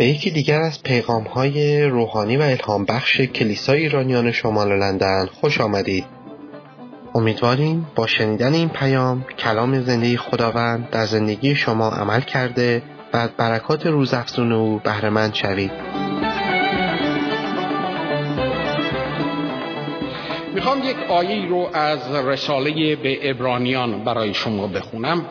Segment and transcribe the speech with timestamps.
[0.00, 5.60] به یکی دیگر از پیغام های روحانی و الهام بخش کلیسای ایرانیان شمال لندن خوش
[5.60, 6.04] آمدید.
[7.14, 12.82] امیدواریم با شنیدن این پیام کلام زندگی خداوند در زندگی شما عمل کرده
[13.14, 15.72] و برکات روزافزون او بهرهمند شوید.
[20.54, 25.26] می‌خوام یک آیه رو از رساله به ابرانیان برای شما بخونم.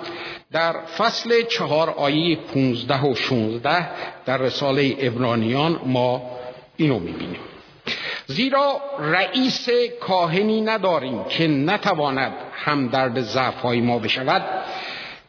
[0.52, 3.90] در فصل چهار آیه 15 و 16
[4.26, 6.22] در رساله ابرانیان ما
[6.78, 7.40] اینو می‌بینیم.
[8.28, 9.70] زیرا رئیس
[10.00, 14.46] کاهنی نداریم که نتواند همدرد ضعفهای ما بشود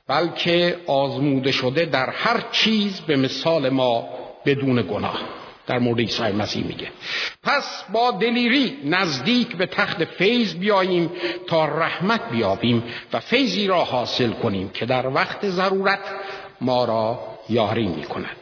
[0.09, 4.09] بلکه آزموده شده در هر چیز به مثال ما
[4.45, 5.40] بدون گناه.
[5.70, 6.88] در مورد عیسی مسیح میگه.
[7.42, 11.11] پس با دلیری نزدیک به تخت فیض بیاییم
[11.47, 16.00] تا رحمت بیابیم و فیضی را حاصل کنیم که در وقت ضرورت
[16.61, 18.36] ما را یاری می‌کند.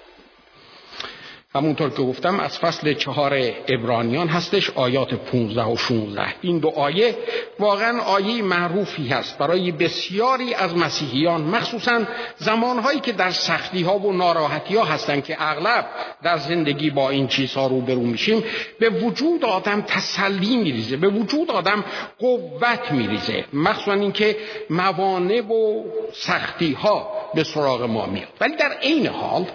[1.59, 7.15] همونطور که گفتم از فصل چهار ابرانیان هستش آیات 15 و 16 این دو آیه
[7.59, 9.39] واقعا آیه معروفی هست.
[9.39, 12.03] برای بسیاری از مسیحیان مخصوصا
[12.37, 15.87] زمانهایی که در سختی ها و ناراحتی ها هستن که اغلب
[16.23, 18.45] در زندگی با این چیزها روبرو میشیم
[18.81, 21.85] به وجود آدم تسلی میریزه به وجود آدم
[22.19, 23.45] قوت میریزه.
[23.53, 24.37] مخصوصا اینکه
[24.71, 28.29] موانع و سختی ها به سراغ ما میاد.
[28.41, 29.47] ولی در عین حال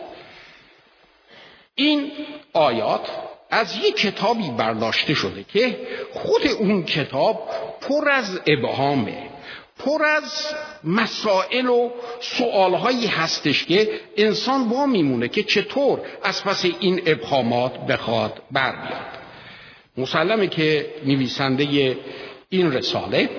[1.76, 2.12] این
[2.54, 3.08] آیات
[3.50, 5.78] از یک کتابی برداشته شده که
[6.14, 7.50] خود اون کتاب
[7.82, 9.18] پر از ابهامه
[9.80, 17.02] پر از مسائل و سوالهایی هستش که انسان با میمونه که چطور از پس این
[17.06, 19.24] ابهامات بخواد بر بیاد
[19.98, 21.98] مسلمه که نویسنده
[22.50, 23.30] این رساله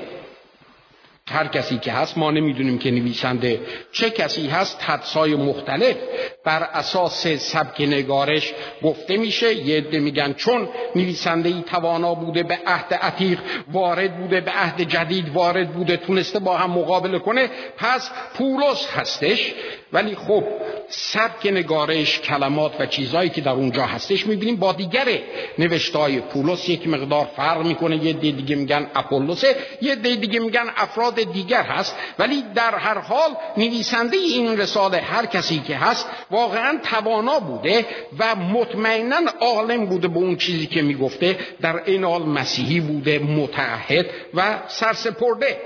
[1.30, 3.60] هر کسی که هست ما نمی‌دونیم که نویسنده
[3.92, 4.82] چه کسی هست.
[4.82, 5.96] حدسای مختلف
[6.44, 9.54] بر اساس سبک نگارش گفته میشه.
[9.54, 13.40] یه عده میگن چون نویسنده ای توانا بوده به عهد عتیق
[13.72, 19.52] وارد بوده به عهد جدید وارد بوده تونسته با هم مقابله کنه پس پولس هستش.
[19.92, 20.44] ولی خب
[20.88, 25.18] سبک نگارش کلمات و چیزهایی که در اونجا هستش می‌بینیم با دیگر
[25.58, 28.04] نوشتای پولس یک مقدار فرق می‌کنه.
[28.04, 32.98] یه دی دیگه میگن اپولوسه یه دی دیگه میگن افراد دیگر هست ولی در هر
[32.98, 37.86] حال نویسنده این رساله هر کسی که هست واقعا توانا بوده
[38.18, 44.06] و مطمئنا عالم بوده به اون چیزی که می‌گفته در این حال مسیحی بوده متعهد
[44.34, 45.56] و سرسپرده.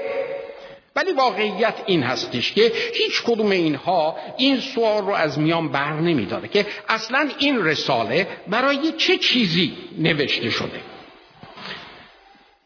[0.97, 6.49] ولی واقعیت این هستش که هیچ کدوم اینها این سوال رو از میان بر نمیداره
[6.49, 10.81] که اصلا این رساله برای چه چیزی نوشته شده.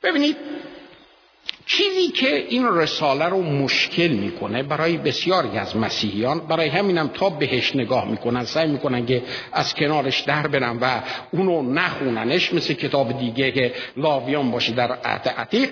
[0.03, 0.37] ببینید
[1.77, 7.77] چیزی که این رساله رو مشکل می‌کنه برای بسیاری از مسیحیان برای همینم تا بهش
[7.77, 9.23] نگاه می‌کنن سعی می‌کنن که
[9.53, 11.01] از کنارش در برن و
[11.33, 15.71] اونو نخوننش مثل کتاب دیگه که لاویان باشه در عهد عتیق.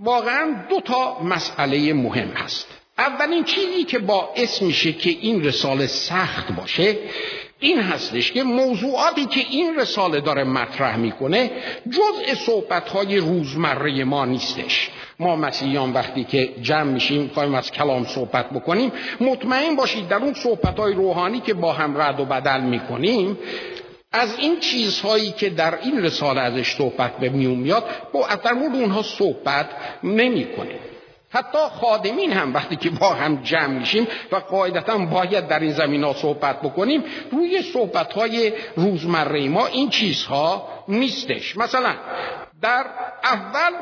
[0.00, 2.66] واقعا دو تا مسئله مهم هست.
[2.98, 6.96] اولین چیزی که باعث میشه که این رساله سخت باشه
[7.62, 11.50] این هستش که موضوعاتی که این رساله داره مطرح می‌کنه
[11.90, 14.90] جزء صحبتهای روزمره ما نیستش.
[15.18, 20.34] ما مسیحیان وقتی که جمع میشیم خواهیم از کلام صحبت بکنیم مطمئن باشید در اون
[20.34, 23.38] صحبتهای روحانی که با هم رد و بدل می‌کنیم
[24.12, 29.02] از این چیزهایی که در این رساله ازش صحبت به میون میاد با مورد اونها
[29.02, 29.66] صحبت
[30.02, 30.78] نمی‌کنیم
[31.32, 36.04] حتی خادمین هم وقتی که با هم جمع میشیم و قاعدتا باید در این زمین
[36.04, 41.56] ها صحبت بکنیم روی صحبت های روزمره ما این چیزها نیستش.
[41.56, 41.94] مثلا
[42.62, 42.86] در
[43.24, 43.72] اول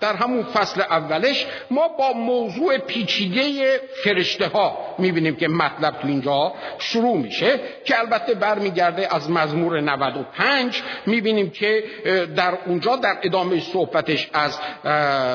[0.00, 6.52] در همون فصل اولش ما با موضوع پیچیده فرشته ها می‌بینیم که مطلب تو اینجا
[6.78, 11.84] شروع میشه که البته برمیگرده از مزمور 95 می‌بینیم که
[12.36, 14.58] در اونجا در ادامه صحبتش از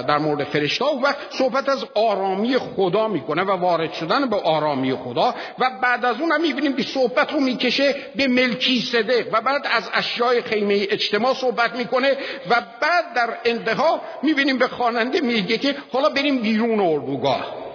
[0.07, 5.36] در مورد فرشته و صحبت از آرامی خدا می‌کنه و وارد شدن به آرامی خدا
[5.60, 9.68] و بعد از اون هم می‌بینیم که صحبت رو می‌کشه به ملکی سده و بعد
[9.71, 12.12] از اشیای خیمه اجتماع صحبت می‌کنه
[12.50, 17.67] و بعد در انتها می‌بینیم به خواننده میگه که حالا بریم بیرون اردوگاه.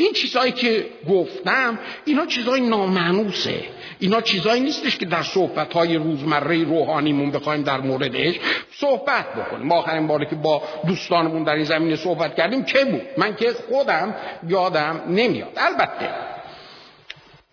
[0.00, 3.64] این چیزهایی که گفتم اینا چیزهای نامعنوسه
[3.98, 8.34] اینا چیزهایی نیستش که در صحبتهای روزمره روحانیمون بخوایم در موردش
[8.72, 9.72] صحبت بکنیم.
[9.72, 14.14] آخرین باری که با دوستانمون در این زمینه صحبت کردیم که بود؟ من که خودم
[14.48, 15.52] یادم نمیاد.
[15.56, 16.10] البته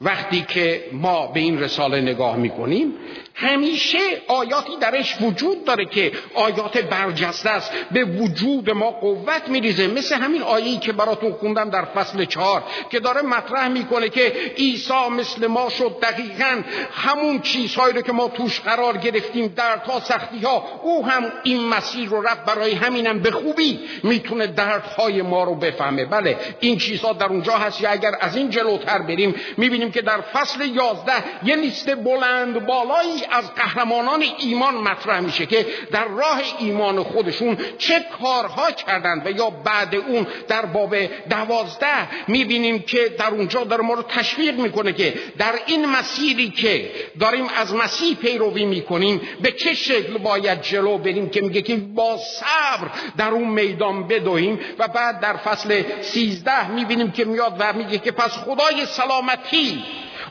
[0.01, 2.93] وقتی که ما به این رساله نگاه می‌کنیم
[3.37, 3.97] همیشه
[4.27, 7.71] آیاتی درش وجود داره که آیات برجسته است.
[7.91, 9.87] به وجود ما قوت میریزه.
[9.87, 15.07] مثل همین آیه‌ای که براتون خوندم در فصل چهار که داره مطرح می‌کنه که عیسی
[15.11, 16.61] مثل ما شد دقیقا
[16.91, 21.67] همون چیزهایی رو که ما توش قرار گرفتیم در تا سختی ها او هم این
[21.67, 22.45] مسیر رو رفت.
[22.45, 26.05] برای همینم به خوبی می‌تونه دردهای ما رو بفهمه.
[26.05, 30.21] بله این چیزها در اونجا هست یا اگر از این جلوتر بریم می‌بینیم که در
[30.21, 37.03] فصل یازده یه لیست بلند بالایی از قهرمانان ایمان مطرح میشه که در راه ایمان
[37.03, 40.95] خودشون چه کارها کردند و یا بعد اون در باب
[41.29, 46.91] دوازده می‌بینیم که در اونجا در ما رو تشویق می‌کنه که در این مسیری که
[47.19, 52.17] داریم از مسیح پیروی می‌کنیم به چه شکل باید جلو بریم که میگه که با
[52.17, 57.97] صبر در اون میدان بدویم و بعد در فصل سیزده می‌بینیم که میاد و میگه
[57.97, 59.83] که پس خدای سلامتی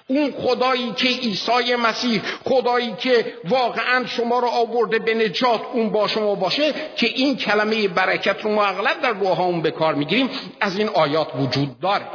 [0.06, 6.08] اون خدایی که عیسی مسیح خدایی که واقعا شما رو آورده به نجات اون با
[6.08, 10.30] شما باشه که این کلمه برکت رو ما اغلب در دعاهامون به کار می‌گیریم.
[10.60, 12.06] از این آیات وجود داره.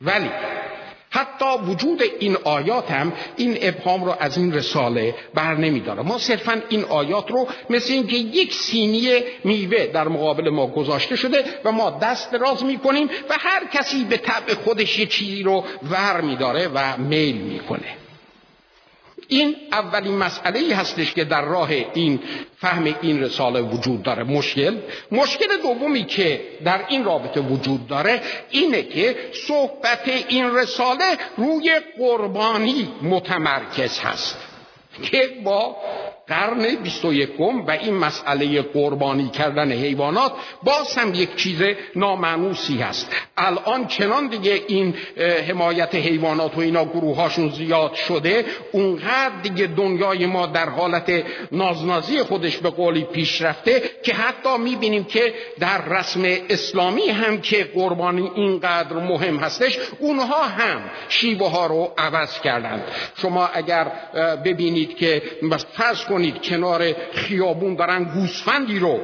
[0.00, 0.30] ولی
[1.18, 6.02] حتی وجود این آیات هم این ابهام رو از این رساله بر نمیداره.
[6.02, 9.08] ما صرفا این آیات رو مثل اینکه یک سینی
[9.44, 14.16] میوه در مقابل ما گذاشته شده و ما دست دراز می‌کنیم و هر کسی به
[14.16, 18.07] طبع خودش یه چیزی رو ور میداره و میل می‌کنه.
[19.28, 22.20] این اولین مسئله ای هستش که در راه این
[22.60, 24.24] فهم این رساله وجود داره.
[24.24, 24.78] مشکل
[25.12, 29.16] مشکل دومی که در این رابطه وجود داره اینه که
[29.48, 34.38] صحبت این رساله روی قربانی متمرکز هست
[35.02, 35.76] که با
[36.28, 40.32] قرن 21 و این مسئله قربانی کردن حیوانات
[40.62, 41.62] باز هم یک چیز
[41.96, 43.12] نامعنوسی هست.
[43.36, 44.94] الان چنان دیگه این
[45.48, 52.56] حمایت حیوانات و اینا گروهاشون زیاد شده اونقدر دیگه دنیای ما در حالت نازنازی خودش
[52.56, 58.96] به قولی پیش رفته که حتی می‌بینیم که در رسم اسلامی هم که قربانی اینقدر
[58.96, 62.84] مهم هستش اونها هم شیوه ها رو عوض کردند.
[63.16, 63.92] شما اگر
[64.44, 65.22] ببینید که
[65.72, 69.00] فرض کنید کنار خیابون دارن گوسفندی رو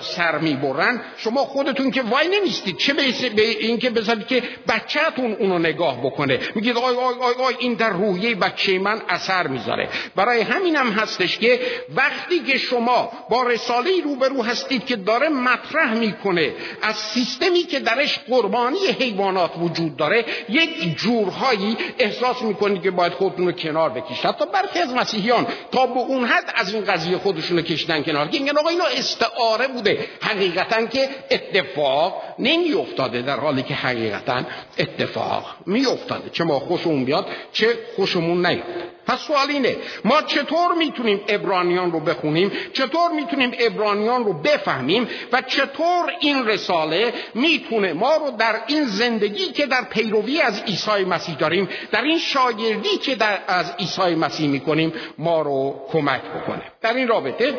[0.00, 1.00] سر می‌برن.
[1.16, 2.92] شما خودتون که وای نمیستید چه
[3.36, 6.38] به این که بذارید که بچهتون اونو نگاه بکنه.
[6.54, 9.88] میگید آی آی آی آی این در روحیه بچه من اثر می‌ذاره.
[10.16, 11.60] برای همینم هم هستش که
[11.94, 16.52] وقتی که شما با رساله روبرو هستید که داره مطرح می‌کنه
[16.82, 23.46] از سیستمی که درش قربانی حیوانات وجود داره یک جورهایی احساس می‌کنید که باید خودتون
[23.46, 24.26] رو کنار بکشید.
[24.26, 28.28] حتی برخی از مسیحیان تا به اون حد از این قضیه خودشون رو کشیدن کنار.
[28.28, 30.08] که میگن آقا اینو استعاره بوده.
[30.20, 34.42] حقیقتا که اتفاق نمی افتاده در حالی که حقیقتا
[34.78, 38.64] اتفاق می افتاده چه ما خوشمون بیاد چه خوشمون نیاد.
[39.10, 45.42] پس سوال اینه ما چطور می‌تونیم ابرانیان رو بخونیم؟ چطور می‌تونیم ابرانیان رو بفهمیم؟ و
[45.42, 51.36] چطور این رساله می‌تونه ما رو در این زندگی که در پیروی از عیسی مسیح
[51.36, 56.94] داریم در این شاگردی که در از عیسی مسیح می‌کنیم ما رو کمک بکنه؟ در
[56.94, 57.54] این رابطه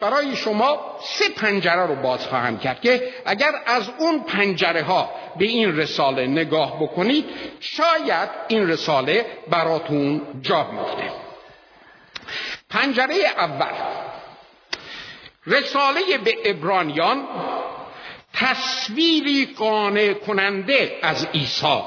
[0.00, 5.44] برای شما سه پنجره رو باز خواهم کرد که اگر از اون پنجره ها به
[5.44, 7.24] این رساله نگاه بکنید
[7.60, 11.12] شاید این رساله براتون جا بیفته.
[12.70, 13.72] پنجره اول.
[15.46, 17.28] رساله به ابرانیان
[18.34, 21.82] تصویری قانع کننده از عیسی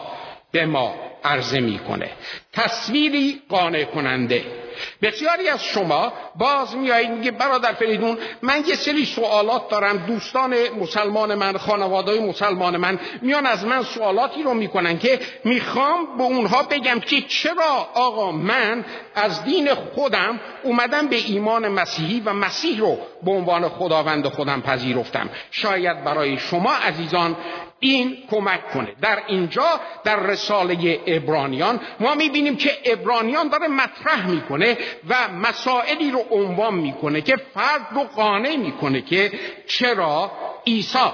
[0.51, 2.11] به ما عرضه می‌کنه.
[2.53, 4.60] تصویری قانع کننده.
[5.01, 9.97] بسیاری از شما باز میایید میگه برادر فریدون من یه سری سوالات دارم.
[9.97, 16.23] دوستان مسلمان من خانواده مسلمان من میان از من سوالاتی رو می‌کنن که می‌خوام به
[16.23, 18.85] اونها بگم که چرا آقا من
[19.15, 25.29] از دین خودم اومدم به ایمان مسیحی و مسیح رو به عنوان خداوند خودم پذیرفتم.
[25.51, 27.35] شاید برای شما عزیزان
[27.83, 28.95] این کمک کنه.
[29.01, 34.77] در اینجا در رساله ابرانیان ما می‌بینیم که ابرانیان داره مطرح می‌کنه
[35.09, 39.31] و مسائلی رو عنوان می‌کنه که فرد رو قانع می‌کنه که
[39.67, 40.31] چرا
[40.67, 41.11] عیسی.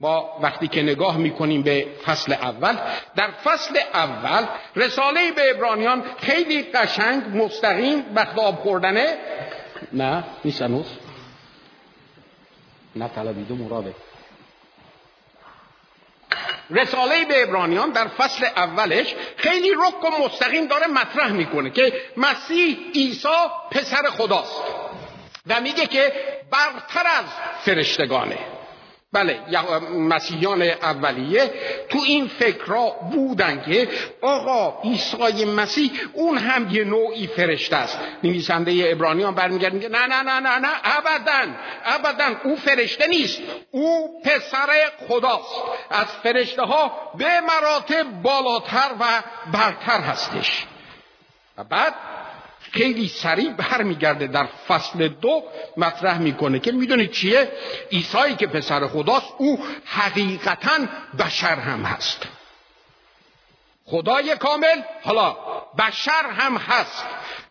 [0.00, 2.76] ما وقتی که نگاه می‌کنیم به فصل اول
[3.16, 4.46] در فصل اول
[4.76, 9.16] رساله به ابرانیان خیلی قشنگ مستقیم وقت آب خوردنه.
[9.92, 10.86] نه نیست هنوز.
[12.96, 13.94] نه طلبیده مراده
[16.70, 22.78] رساله به ابرانیان در فصل اولش خیلی رک و مستقیم داره مطرح می‌کنه که مسیح
[22.94, 23.28] عیسی
[23.70, 24.62] پسر خداست
[25.46, 26.12] و میگه که
[26.50, 27.24] برتر از
[27.64, 28.38] فرشتگانه.
[29.12, 29.40] بله
[29.94, 31.50] مسیحیان اولیه
[31.88, 33.88] تو این فکرها بودن که
[34.22, 37.98] آقا عیسی مسیح اون هم یه نوعی فرشته است.
[38.24, 43.40] نویسنده ابرانیان برمیگرد میگه نه نه نه نه نه ابدا ابدا او فرشته نیست.
[43.70, 44.68] او پسر
[45.08, 45.54] خداست.
[45.90, 49.22] از فرشته ها به مراتب بالاتر و
[49.52, 50.66] برتر هستش.
[51.58, 51.94] و بعد
[52.72, 55.44] خیلی سریع برمیگرده در فصل دو
[55.76, 57.52] مطرح می‌کنه که می‌دونید چیه؟
[57.90, 60.78] ایسایی که پسر خداست او حقیقتا
[61.18, 62.22] بشر هم هست.
[63.84, 65.36] خدای کامل حالا
[65.78, 67.04] بشر هم هست.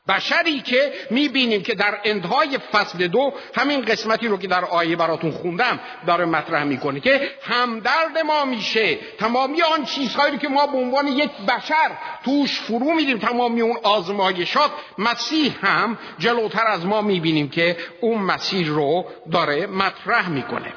[0.07, 5.31] بشری که می‌بینیم که در انتهای فصل دو همین قسمتی رو که در آیه براتون
[5.31, 8.95] خوندم داره مطرح می‌کنه که همدرد ما میشه.
[9.19, 11.91] تمامی آن چیزهایی که ما به عنوان یک بشر
[12.25, 18.67] توش فرو میدیم تمامی اون آزمایشات مسیح هم جلوتر از ما می‌بینیم که اون مسیح
[18.67, 20.73] رو داره مطرح می‌کنه.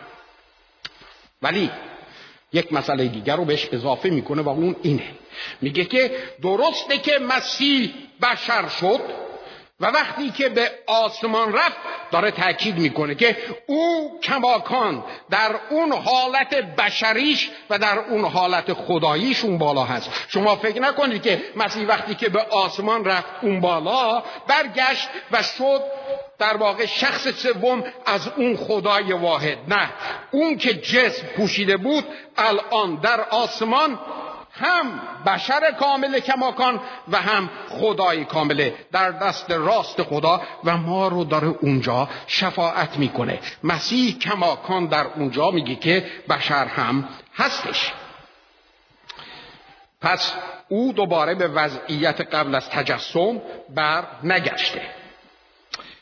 [1.42, 1.70] ولی
[2.52, 5.10] یک مسئله دیگر رو بهش اضافه می‌کنه و اون اینه.
[5.60, 6.10] میگه که
[6.42, 7.90] درسته که مسیح
[8.22, 9.00] بشر شد
[9.80, 11.76] و وقتی که به آسمان رفت
[12.10, 19.44] داره تاکید می‌کنه که او کماکان در اون حالت بشریش و در اون حالت خداییش
[19.44, 20.10] اون بالا هست.
[20.28, 25.82] شما فکر نکنید که مسیح وقتی که به آسمان رفت اون بالا برگشت و شد
[26.38, 29.58] در واقع شخص سوم از اون خدای واحد.
[29.68, 29.90] نه
[30.30, 32.04] اون که جسم پوشیده بود
[32.36, 33.98] الان در آسمان
[34.52, 41.24] هم بشر کامل کماکان و هم خدای کامله در دست راست خدا و ما رو
[41.24, 43.38] داره اونجا شفاعت می‌کنه.
[43.64, 47.92] مسیح کماکان در اونجا میگه که بشر هم هستش.
[50.00, 50.32] پس
[50.68, 54.82] او دوباره به وضعیت قبل از تجسم بر نگشته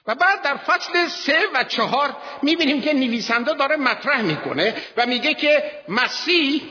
[0.06, 5.34] و بعد در فصل سه و چهار می‌بینیم که نویسنده داره مطرح می‌کنه و میگه
[5.34, 6.62] که مسیح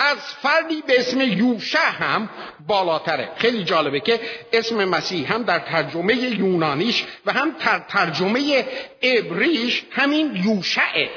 [0.00, 2.30] از فردی به اسم یوشع هم
[2.66, 3.28] بالاتره.
[3.36, 4.20] خیلی جالبه که
[4.52, 8.64] اسم مسیح هم در ترجمه یونانیش و هم در ترجمه
[9.02, 11.10] عبریش همین یوشعه.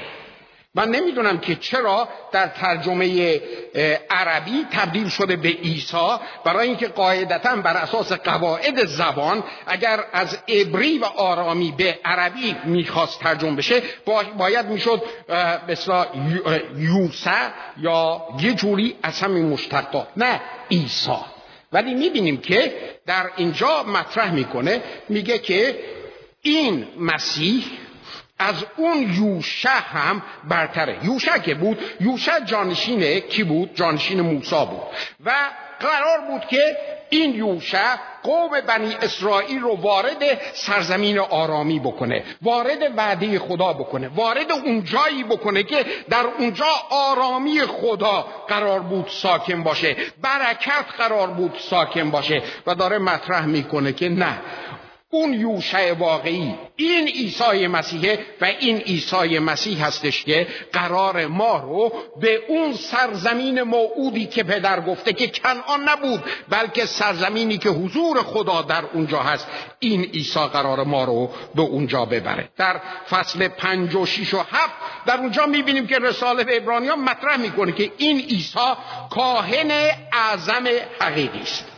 [0.75, 3.41] من نمی‌دونم که چرا در ترجمه
[4.09, 10.97] عربی تبدیل شده به عیسی برای اینکه قاعدتا بر اساس قواعد زبان اگر از عبری
[10.97, 13.81] و آرامی به عربی می‌خواست ترجمه بشه
[14.37, 15.01] باید می‌شد
[15.67, 16.05] مثلا
[16.77, 21.17] یوسع یا یه جوری از همین مشتقات نه عیسی.
[21.71, 22.73] ولی می‌بینیم که
[23.05, 25.79] در اینجا مطرح می‌کنه میگه که
[26.41, 27.63] این مسیح
[28.43, 30.97] از اون یوشع هم برتره.
[31.03, 34.83] یوشع که بود؟ یوشع جانشین کی بود؟ جانشین موسا بود.
[35.25, 35.31] و
[35.79, 36.77] قرار بود که
[37.09, 40.23] این یوشع قوم بنی اسرائیل رو وارد
[40.53, 47.61] سرزمین آرامی بکنه وارد وعده خدا بکنه وارد اون جایی بکنه که در اونجا آرامی
[47.61, 52.41] خدا قرار بود ساکن باشه برکت قرار بود ساکن باشه.
[52.67, 54.37] و داره مطرح می‌کنه که نه
[55.13, 56.55] اون یوشع واقعی.
[56.75, 63.61] این عیسی مسیحه و این عیسی مسیح هستش که قرار ما رو به اون سرزمین
[63.61, 69.47] موعودی که پدر گفته که کنعان نبود بلکه سرزمینی که حضور خدا در اونجا هست
[69.79, 72.49] این عیسی قرار ما رو به اونجا ببره.
[72.57, 74.73] در فصل پنج و شیش و هفت
[75.05, 78.73] در اونجا می‌بینیم که رساله به ابرانیان مطرح می‌کنه که این عیسی
[79.09, 79.71] کاهن
[80.11, 80.63] اعظم
[80.99, 81.72] حقیقی است.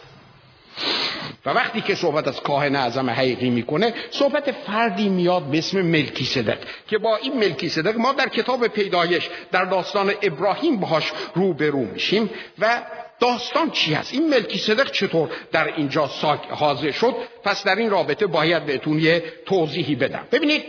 [1.46, 6.26] و وقتی که صحبت از کاهن اعظم حقیقی می‌کنه صحبت فردی میاد به اسم ملکی
[6.26, 11.80] صدق که با این ملکی صدق ما در کتاب پیدایش در داستان ابراهیم باهاش روبرو
[11.80, 12.30] میشیم
[12.60, 12.82] و
[13.20, 16.10] داستان چی هست؟ این ملکی صدق چطور در اینجا
[16.50, 20.28] حاضر شد؟ پس در این رابطه باید بهتون یه توضیحی بدم.
[20.32, 20.64] ببینید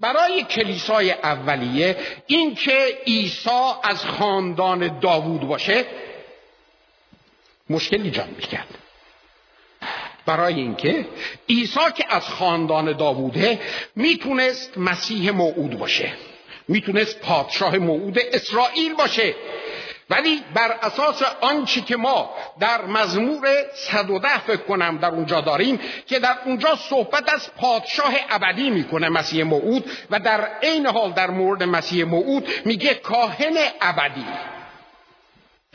[0.00, 3.50] برای کلیسای اولیه این که عیسی
[3.82, 5.84] از خاندان داوود باشه
[7.70, 8.85] مشکل ایجاد می‌کرد.
[10.26, 11.06] برای اینکه
[11.48, 13.60] عیسی که از خاندان داووده
[13.96, 16.12] می‌تونست مسیح موعود باشه
[16.68, 19.34] می‌تونست پادشاه موعود اسرائیل باشه.
[20.10, 22.30] ولی بر اساس آنچه که ما
[22.60, 28.70] در مزمور 110 فکر کنم در اونجا داریم که در اونجا صحبت از پادشاه ابدی
[28.70, 34.26] می‌کنه مسیح موعود و در عین حال در مورد مسیح موعود میگه کاهن ابدی.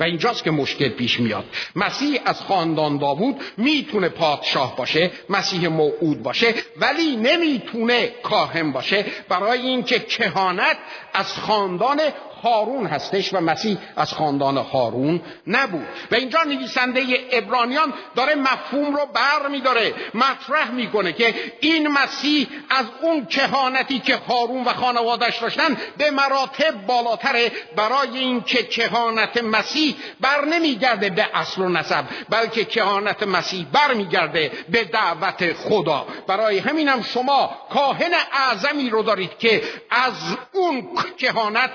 [0.02, 1.46] و اینجاست که مشکل پیش میاد.
[1.76, 9.06] مسیح از خاندان داوود می‌تونه پادشاه باشه مسیح موعود باشه ولی نمی‌تونه کاهن باشه.
[9.30, 10.78] برای اینکه کهانت
[11.14, 12.00] از خاندان
[12.44, 15.86] هارون هستش و مسیح از خاندان هارون نبود.
[16.12, 22.86] و اینجا نویسنده ابرانیان داره مفهوم رو بر میداره مطرح می‌کنه که این مسیح از
[23.02, 27.52] اون کهانتی که هارون و خانوادش داشتن به مراتب بالاتره.
[27.76, 34.84] برای اینکه کهانت مسیح بر نمیگرده به اصل و نسب بلکه کهانت مسیح برمیگرده به
[34.84, 36.06] دعوت خدا.
[36.28, 40.14] برای همینم شما کاهن اعظمی رو دارید که از
[40.54, 41.72] اون کهانت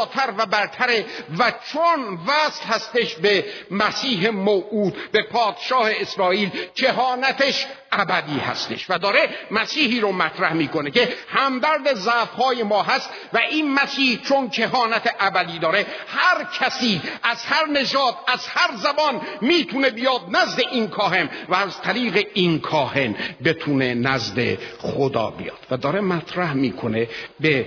[0.00, 1.04] بالاتر و برتره
[1.38, 9.28] و چون وصل هستش به مسیح موعود به پادشاه اسرائیل کهانتش ابدی هستش و داره
[9.50, 15.14] مسیحی رو مطرح می‌کنه که همدرد ضعف های ما هست و این مسیح چون کهانت
[15.20, 21.30] ابدی داره هر کسی از هر نژاد از هر زبان می‌تونه بیاد نزد این کاهن
[21.48, 23.14] و از طریق این کاهن
[23.44, 27.08] بتونه نزد خدا بیاد و داره مطرح می‌کنه
[27.40, 27.66] به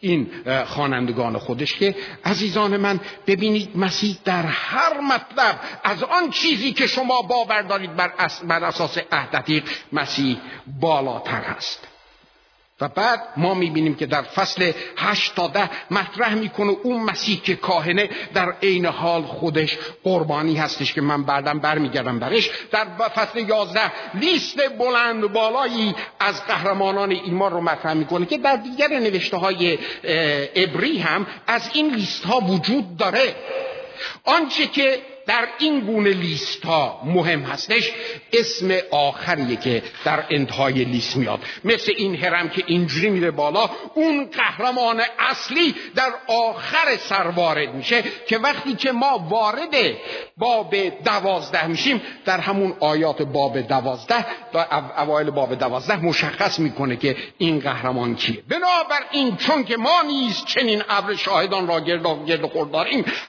[0.00, 0.30] این
[0.66, 7.22] خوانندگان خودش که عزیزان من ببینید مسیح در هر مطلب از آن چیزی که شما
[7.22, 10.36] باور دارید بر, اساس عهد مسیح
[10.80, 11.89] بالاتر است
[12.80, 17.56] و بعد ما می‌بینیم که در فصل هشت تا ده مطرح می‌کنه اون مسیح که
[17.56, 22.50] کاهنه در عین حال خودش قربانی هستش که من بعدم برمیگردم برش.
[22.70, 28.88] در فصل یازده لیست بلند بالایی از قهرمانان ایمان رو مطرح می‌کنه که در دیگر
[28.88, 29.78] نوشته های
[30.54, 33.34] ابری هم از این لیست ها وجود داره.
[34.24, 37.90] آنچه که در این گونه لیست ها مهم هستش.
[38.32, 41.40] اسم آخریه که در انتهای لیست میاد.
[41.64, 48.02] مثل این هرم که اینجوری میره بالا اون قهرمان اصلی در آخر سر وارد میشه
[48.26, 49.74] که وقتی که ما وارد
[50.36, 57.16] باب دوازده میشیم در همون آیات باب دوازده و اوایل باب دوازده مشخص می‌کنه که
[57.38, 58.42] این قهرمان کیه.
[59.10, 62.74] این چون که ما نیست چنین ابر شاهدان را گرد گرد خورد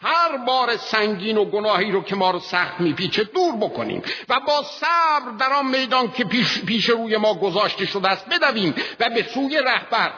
[0.04, 4.64] هر بار سنگین و گناهی رو که ما رو سخت میپیچه دور بکنیم و با
[4.64, 9.24] صبر در آن میدان که پیش, پیش روی ما گذاشته شده است بدویم و به
[9.24, 10.12] سوی رهبر.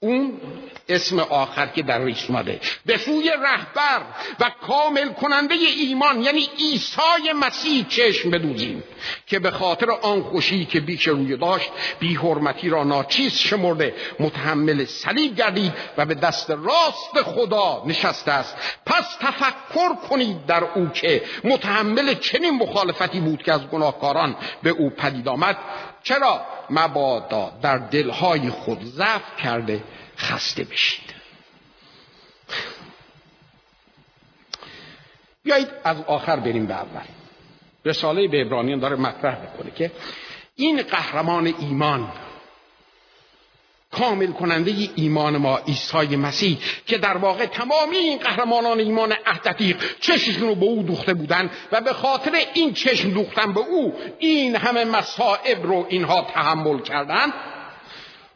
[0.00, 0.40] اون
[0.90, 2.60] اسم آخر که در ریس اومده.
[2.86, 4.02] به سوی رهبر
[4.40, 8.82] و کامل کننده ایمان یعنی عیسی مسیح چشم بدوزیم
[9.26, 14.84] که به خاطر آن خوشی که بیش روی داشت بی حرمتی را ناچیز شمرده متحمل
[14.84, 18.56] صلیب گردید و به دست راست خدا نشسته است.
[18.86, 24.90] پس تفکر کنید در او که متحمل چنین مخالفتی بود که از گناهکاران به او
[24.90, 25.56] پدید آمد.
[26.02, 29.82] چرا؟ مبادا در دلهای خود ضعف کرده.
[30.20, 31.14] خسته بشید.
[35.44, 37.04] بیایید از آخر بریم به اول.
[37.84, 39.90] رساله به ابرانیان داره مطرح می‌کنه که
[40.56, 42.12] این قهرمان ایمان
[43.92, 50.48] کامل کننده ایمان ما عیسی مسیح که در واقع تمامی این قهرمانان ایمان احدتیق چشمشون
[50.48, 54.84] رو به او دوخته بودن و به خاطر این چشم دوختن به او این همه
[54.84, 57.32] مصائب رو اینها تحمل کردن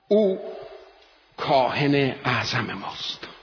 [0.08, 0.38] او
[1.36, 3.33] کاهن اعظم ماست.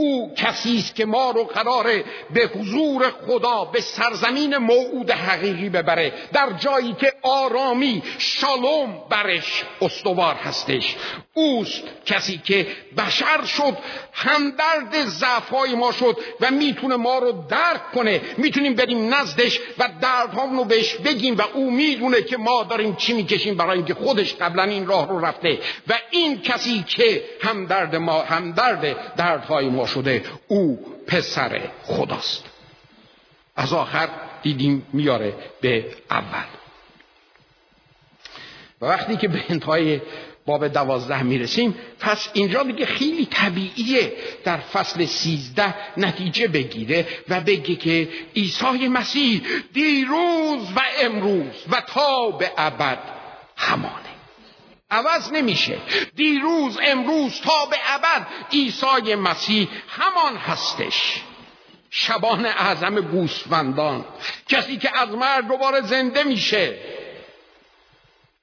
[0.00, 6.12] او کسی است که ما رو قراره به حضور خدا به سرزمین موعود حقیقی ببره
[6.32, 10.96] در جایی که آرامی شالوم برش استوار هستش.
[11.34, 12.66] اوست کسی که
[12.98, 13.76] بشر شد
[14.12, 18.20] همدرد ضعفهای ما شد و می‌تونه ما رو درک کنه.
[18.36, 23.12] می‌تونیم بریم نزدش و دردهامون رو بهش بگیم و او می‌دونه که ما داریم چی
[23.12, 25.58] می‌کشیم برای اینکه خودش قبلا این راه رو رفته.
[25.88, 32.44] و این کسی که همدرد ما همدرد دردهای ما شده او پسر خداست.
[33.56, 34.08] از آخر
[34.42, 36.44] دیدیم میاره به اول.
[38.80, 40.00] و وقتی که به انتهای
[40.46, 44.12] باب دوازده می‌رسیم پس اینجا دیگه خیلی طبیعیه
[44.44, 52.30] در فصل سیزده نتیجه بگیره و بگه که عیسی مسیح دیروز و امروز و تا
[52.30, 52.98] به ابد
[53.56, 54.09] همانه.
[54.90, 55.78] عوض نمیشه.
[56.16, 61.22] دیروز امروز تا به ابد عیسی مسیح همان هستش.
[61.90, 64.04] شبان اعظم گوسفندان
[64.48, 66.78] کسی که از مرد دوباره زنده میشه.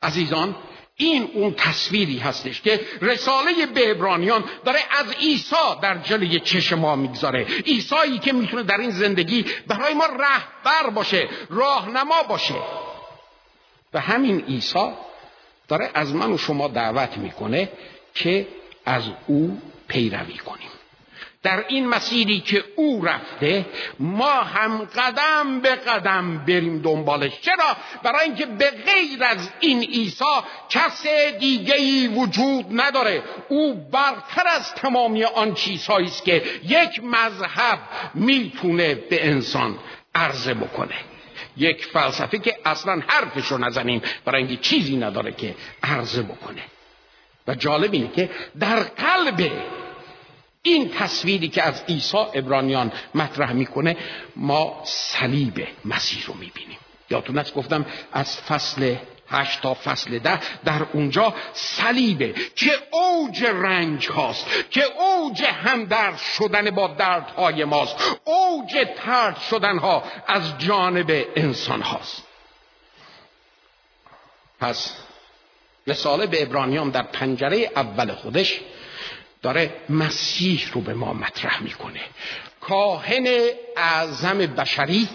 [0.04, 0.56] عزیزان
[0.96, 6.96] این اون تصویری هستش که رساله به ابرانیان داره از عیسی در جلوی چشم ما
[6.96, 7.44] می‌گذاره.
[7.66, 12.56] عیسایی که می‌تونه در این زندگی برای ما رهبر باشه راهنما باشه.
[13.94, 14.92] و همین عیسی
[15.68, 17.70] داره از من و شما دعوت می‌کنه
[18.14, 18.48] که
[18.86, 20.70] از او پیروی کنیم.
[21.44, 23.66] در این مسیری که او رفته
[24.00, 27.32] ما هم قدم به قدم بریم دنبالش.
[27.42, 30.24] چرا؟ برای اینکه به غیر از این عیسی
[30.70, 31.06] کس
[31.40, 33.24] دیگه وجود نداره.
[33.50, 37.80] او برتر از تمامی آن چیزهایی است که یک مذهب
[38.14, 39.80] می‌تونه به انسان
[40.16, 40.96] عرضه بکنه.
[41.58, 46.62] یک فلسفه که اصلا حرفشو نزنیم برای اینکه چیزی نداره که عرضه بکنه.
[47.48, 49.52] و جالب اینه که در قلب
[50.62, 53.98] این تصویری که از عیسی ابرانیان مطرح می‌کنه
[54.36, 56.78] ما صلیب مسیح رو می‌بینیم.
[57.10, 58.96] یادتون است گفتم از فصل
[59.30, 66.72] هشت تا فصل ده در اونجا صلیبه که اوج رنج هاست که اوج همدرد شدن
[66.72, 72.24] با دردهای ماست اوج ترد شدن ها از جانب انسان هاست.
[74.60, 74.94] پس
[75.88, 78.60] رساله به ابرانیان در پنجره اول خودش
[79.42, 82.02] داره مسیح رو به ما مطرح می‌کنه.
[82.62, 83.28] کاهن
[83.78, 85.10] اعظم بشری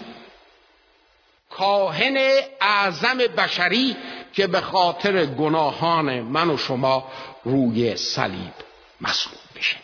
[1.57, 2.17] کاهن
[2.61, 3.95] اعظم بشری
[4.33, 7.11] که به خاطر گناهان من و شما
[7.43, 8.53] روی صلیب
[9.01, 9.77] مسئول بشه.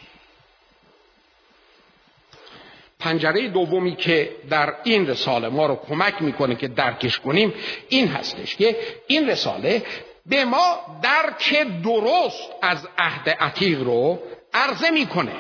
[3.00, 7.54] پنجره دومی که در این رساله ما رو کمک می‌کنه که درکش کنیم
[7.90, 8.78] این هستش که
[9.08, 9.84] این رساله
[10.26, 14.20] به ما درک درست از عهد عتیق رو
[14.54, 15.36] عرضه می‌کنه.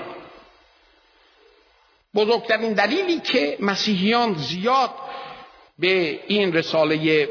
[2.15, 4.89] بزرگترین دلیلی که مسیحیان زیاد
[5.79, 7.29] به این رساله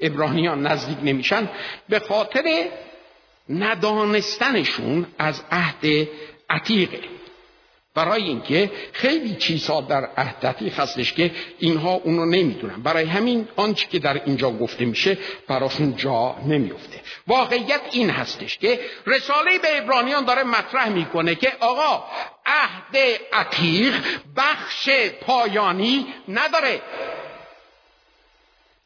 [0.00, 1.48] ابراهیان نزدیک نمیشن
[1.88, 2.68] به خاطر
[3.48, 6.08] ندانستنشون از عهد
[6.50, 7.00] عتیقه.
[7.94, 12.82] برای اینکه خیلی چیزها در عهدتی هستش که اینها اونو نمی‌دونن.
[12.82, 15.18] برای همین آنچه که در اینجا گفته میشه
[15.48, 17.00] براشون جا نمیفته.
[17.26, 22.04] واقعیت این هستش که رساله به ابرانیان داره مطرح می‌کنه که آقا
[22.46, 22.96] عهد
[23.32, 23.94] عتیق
[24.36, 24.88] بخش
[25.20, 26.80] پایانی نداره.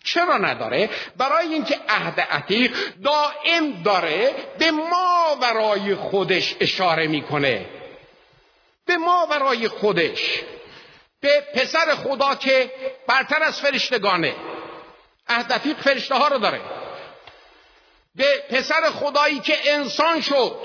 [0.07, 7.67] چرا نداره؟ برای اینکه عهد عتیق دائم داره به ما برای خودش اشاره می‌کنه.
[8.87, 10.43] به ما برای خودش.
[11.21, 12.71] به پسر خدا که
[13.07, 14.35] برتر از فرشتگانه.
[15.29, 16.61] عهد فرشته ها رو داره.
[18.15, 20.57] به پسر خدایی که انسان شد.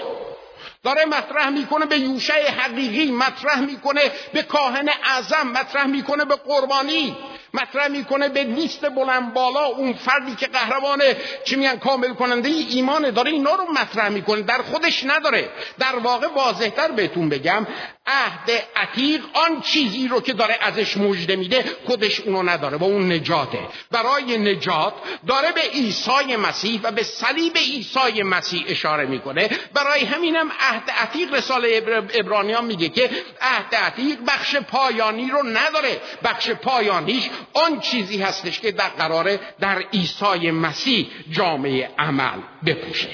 [0.84, 4.02] داره مطرح می‌کنه به یوشه حقیقی مطرح می‌کنه
[4.34, 7.18] به کاهن اعظم مطرح می‌کنه به قربانی.
[7.54, 11.02] مطرح می‌کنه به لیست بلند بالا اون فردی که قهرمان
[11.46, 13.12] چی میگن؟ کامل کننده ای ایمانه.
[13.12, 14.42] داره اینا رو مطرح می‌کنه.
[14.42, 15.50] در خودش نداره.
[15.80, 17.68] در واقع واضحتر بهتون بگم
[18.06, 23.12] عهد عتیق آن چیزی رو که داره ازش مژده میده خودش اونو نداره با اون
[23.12, 23.60] نجاته.
[23.92, 24.94] برای نجات
[25.28, 29.50] داره به عیسی مسیح و به صلیب عیسی مسیح اشاره می‌کنه.
[29.74, 31.84] برای همینم عهد عتیق رساله
[32.14, 33.10] ابرانیان میگه که
[33.42, 36.02] عهد عتیق بخش پایانی رو نداره.
[36.24, 43.10] بخش پایانیش آن چیزی هستش که در قراره در عیسی مسیح جامعه عمل بپوشه.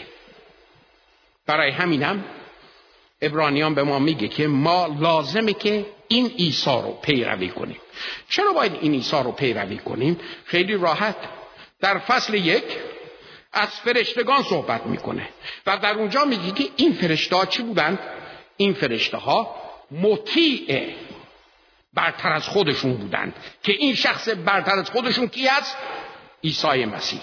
[1.45, 2.25] برای همینم
[3.21, 7.77] ابرانیان به ما میگه که ما لازمه که این عیسی رو پیروی کنیم.
[8.29, 11.15] چرا باید این عیسی رو پیروی کنیم؟ خیلی راحت.
[11.81, 12.63] در فصل یک
[13.53, 15.29] از فرشتگان صحبت می‌کنه
[15.65, 17.99] و در اونجا میگه که این فرشته ها چی بودند؟
[18.57, 19.55] این فرشته ها
[19.91, 20.93] مطیع
[21.93, 23.33] برتر از خودشون بودند.
[23.63, 25.77] که این شخص برتر از خودشون کی است
[26.43, 27.21] عیسی مسیح.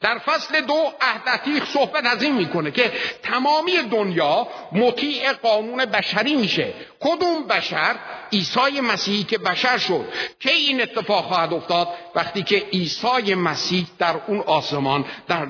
[0.00, 6.74] در فصل دو عهد صحبت از این می‌کنه که تمامی دنیا مطیع قانون بشری میشه.
[7.00, 7.96] کدوم بشر؟
[8.32, 10.04] عیسی مسیحی که بشر شد.
[10.40, 15.44] که این اتفاق خواهد افتاد؟ وقتی که عیسی مسیح در اون آسمان در,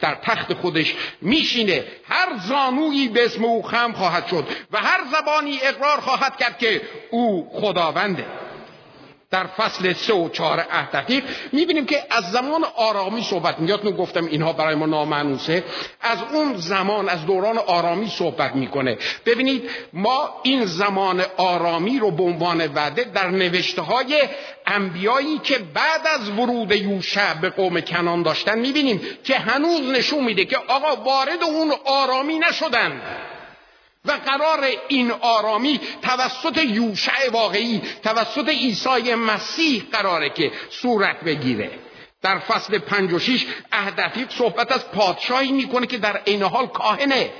[0.00, 5.58] در تخت خودش میشینه هر زانویی به اسم او خم خواهد شد و هر زبانی
[5.62, 8.47] اقرار خواهد کرد که او خداونده.
[9.30, 14.52] در فصل سه و چهار عهد می‌بینیم که از زمان آرامی صحبت میاد گفتم اینها
[14.52, 15.64] برای ما نامعنوسه
[16.00, 18.98] از اون زمان از دوران آرامی صحبت می‌کنه.
[19.26, 24.22] ببینید ما این زمان آرامی رو به عنوان وعده در نوشته های
[24.66, 30.44] انبیایی که بعد از ورود یوشع به قوم کنان داشتن می‌بینیم که هنوز نشون میده
[30.44, 33.02] که آقا وارد اون آرامی نشدن.
[34.08, 41.70] و قرار این آرامی توسط یوشع واقعی توسط عیسی مسیح قراره که صورت بگیره.
[42.22, 47.30] در فصل پنج و شیش اهدفیق صحبت از پادشاهی می‌کنه که در عین حال کاهنه.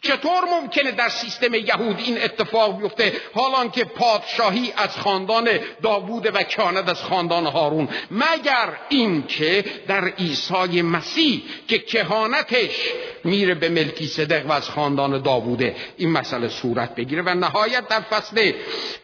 [0.00, 5.48] چطور ممکنه در سیستم یهود این اتفاق بیفته؟ حالان که پادشاهی از خاندان
[5.82, 12.76] داوود و کاند از خاندان هارون مگر اینکه در عیسی مسیح که کهانتش
[13.24, 18.00] میره به ملکی صدق و از خاندان داووده این مسئله صورت بگیره و نهایت در
[18.00, 18.52] فصل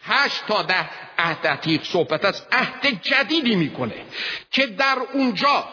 [0.02, 3.94] هشت تا ده عهد عتیق صحبت از عهد جدیدی می‌کنه
[4.50, 5.64] که در اونجا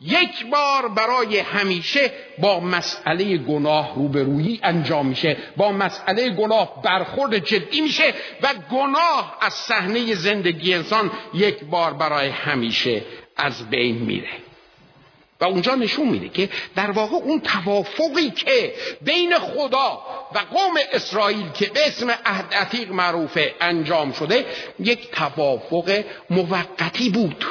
[0.00, 7.80] یک بار برای همیشه با مسئله گناه روبرویی انجام میشه با مسئله گناه برخورد جدی
[7.80, 13.02] میشه و گناه از صحنه زندگی انسان یک بار برای همیشه
[13.36, 14.47] از بین میره.
[15.40, 20.02] و اونجا نشون میده که در واقع اون توافقی که بین خدا
[20.34, 24.46] و قوم اسرائیل که به اسم عهد عتیق معروفه انجام شده
[24.78, 27.44] یک توافق موقتی بود.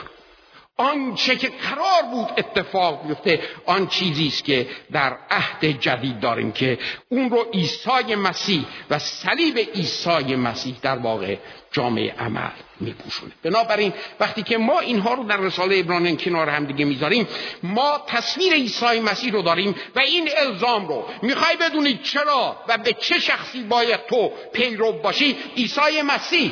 [0.77, 6.77] آنچه که قرار بود اتفاق بیفته آن چیزی است که در عهد جدید داریم که
[7.09, 11.37] اون رو عیسی مسیح و صلیب عیسی مسیح در واقع
[11.71, 13.31] جامعه عمل میپوشونه.
[13.43, 17.27] بنابراین وقتی که ما اینها رو در رساله ابرانیان کنار هم دیگه می‌ذاریم
[17.63, 22.93] ما تصویر عیسی مسیح رو داریم و این الزام رو می‌خوای بدونید چرا و به
[22.93, 26.51] چه شخصی باید تو پیرو باشی؟ عیسی مسیح.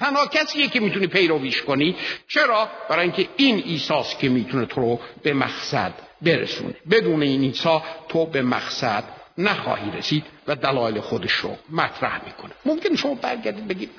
[0.00, 1.96] تنها کسیه که می‌تونی پیرویش کنی.
[2.28, 6.74] چرا؟ برای اینکه این ایساست که می‌تونه تو رو به مقصد برسونه.
[6.90, 9.04] بدون این ایسا تو به مقصد
[9.38, 12.52] نخواهی رسید و دلایل خودش رو مطرح می‌کنه.
[12.64, 13.90] ممکن شما برگردید بگید.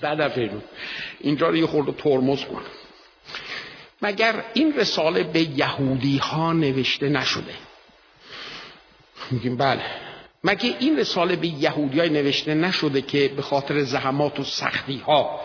[0.00, 0.32] بعد از
[1.20, 2.62] اینجا رو یه خورده ترمز کن
[4.02, 7.54] مگر این رساله به یهودی ها نوشته نشده؟
[9.30, 10.05] میگیم بله.
[10.44, 15.40] مگه این رساله به یهودیای نوشته نشده که به خاطر زحمات و سختی ها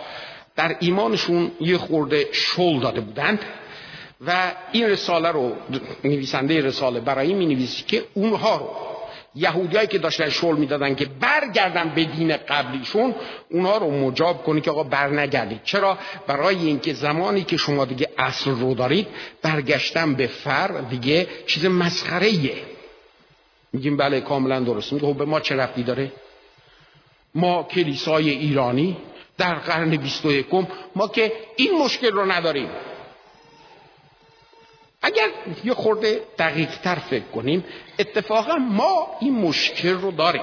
[0.56, 3.40] در ایمانشون یه خورده شل داده بودند؟
[4.28, 5.56] و این رساله رو
[6.04, 8.92] نویسنده رساله برای می نویسی که اونها رو
[9.36, 13.16] یهودیایی که داشتن شل می‌دادن که برگردن به دین قبلیشون
[13.50, 15.62] اونها رو مجاب کنی که آقا برنگردید.
[15.64, 19.08] چرا؟ برای اینکه زمانی که شما دیگه اصل رو دارید
[19.42, 22.32] برگشتن به فر دیگه چیز مسخره
[23.74, 24.94] میگیم بله کاملا درست.
[24.94, 26.12] میگه خب به ما چه رفتی داره؟
[27.36, 28.98] ما کلیسای ایرانی
[29.38, 32.70] در قرن بیست و یکم ما که این مشکل رو نداریم.
[35.02, 35.30] اگر
[35.64, 37.64] یه خورده دقیق تر فکر کنیم
[38.00, 40.42] اتفاقا ما این مشکل رو داریم.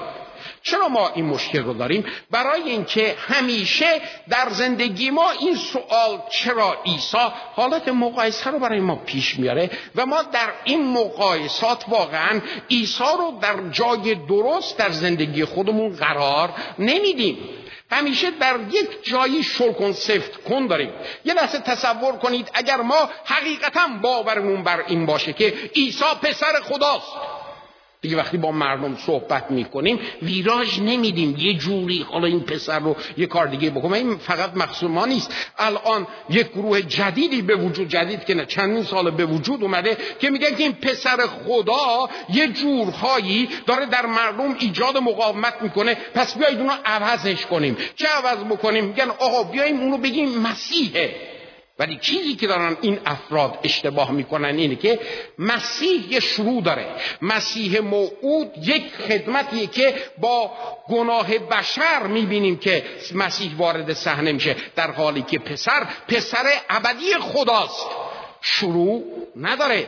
[0.61, 6.77] چرا ما این مشکل رو داریم؟ برای اینکه همیشه در زندگی ما این سوال چرا
[6.85, 7.17] عیسی
[7.55, 13.39] حالت مقایسه رو برای ما پیش میاره و ما در این مقایسات واقعا عیسی رو
[13.41, 17.37] در جای درست در زندگی خودمون قرار نمیدیم.
[17.91, 20.91] همیشه در یک جایی شلکن سفت کن داریم.
[21.25, 27.38] یه لحظه تصور کنید اگر ما حقیقتا باورمون بر این باشه که عیسی پسر خداست.
[28.01, 31.35] دیگه وقتی با مردم صحبت می‌کنیم ویراژ نمیدیم.
[31.37, 35.33] یه جوری حالا این پسر رو یه کار دیگه بکنم این فقط مقصود ما نیست.
[35.57, 40.29] الان یک گروه جدیدی به وجود جدید که نه چندین سال به وجود اومده که
[40.29, 45.97] میگن که این پسر خدا یه جورهایی داره در مردم ایجاد مقاومت می‌کنه.
[46.13, 47.77] پس بیایید اونو عوضش کنیم.
[47.95, 51.28] چه عوض بکنیم؟ میگن آقا بیاییم اونو بگیم مسیحه.
[51.79, 54.99] ولی چیزی که دارن این افراد اشتباه می‌کنن اینه که
[55.39, 56.85] مسیح یه شروع داره.
[57.21, 60.51] مسیح موعود یک خدمتیه که با
[60.89, 62.83] گناه بشر می‌بینیم که
[63.15, 67.87] مسیح وارد صحنه میشه در حالی که پسر پسر ابدی خداست.
[68.41, 69.03] شروع
[69.35, 69.87] نداره.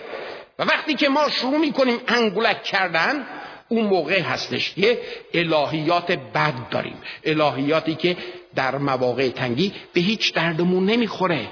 [0.59, 3.27] و وقتی که ما شروع می‌کنیم انگولک کردن
[3.69, 5.01] اون موقع هستش که
[5.33, 6.97] الهیات بد داریم.
[7.23, 8.17] الهیاتی که
[8.55, 11.47] در مواقع تنگی به هیچ دردمون نمی‌خوره.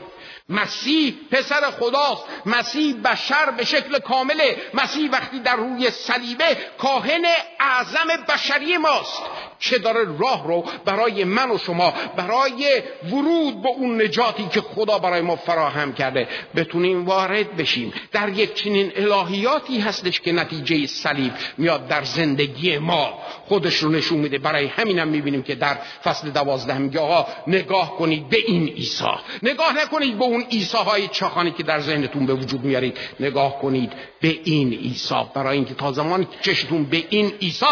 [0.50, 2.24] مسیح پسر خداست.
[2.46, 4.58] مسیح بشر به شکل کامله.
[4.74, 7.26] مسیح وقتی در روی صلیبه کاهن
[7.60, 9.22] اعظم بشری ماست.
[9.60, 15.00] که داره راه رو برای من و شما برای ورود به اون نجاتی که خدا
[15.00, 16.28] برای ما فراهم کرده.
[16.56, 17.94] بتونیم وارد بشیم.
[18.12, 23.20] در یک چنین الهیاتی هستش که نتیجه صلیب میاد در زندگی ما.
[23.48, 24.38] خودش رو نشون میده.
[24.38, 29.06] برای همینم می‌بینیم که در فصل دوازده میگه آقا نگاه کنید به این عیسی.
[29.44, 33.94] نگاه نکنید به اون عیسی های چاخانی که در ذهنتون به وجود میارید نگاه کنید
[34.22, 35.16] به این عیسی.
[35.34, 37.66] برای اینکه تا زمانی چشتون به این عیسی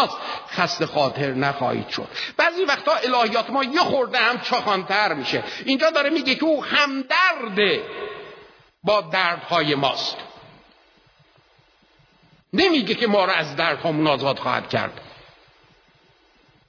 [0.48, 2.08] خسته خاطر نخواهید شد.
[2.36, 5.44] بعضی وقتا الهیات ما یه خورده هم چاخانتر میشه.
[5.64, 7.82] اینجا داره میگه که او همدرده
[8.82, 10.16] با دردهای ماست.
[12.52, 15.00] نمیگه که ما رو از دردهامون آزاد خواهد کرد.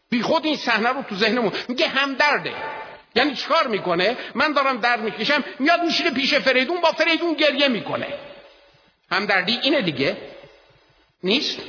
[0.09, 2.53] بی خود این صحنه رو تو ذهنمون میگه همدرده.
[3.15, 8.08] یعنی چیکار می‌کنه؟ من دارم درد می‌کشم میاد میشینه پیش فریدون با فریدون گریه می‌کنه.
[9.12, 10.17] همدردی اینه دیگه.
[11.24, 11.60] نیست؟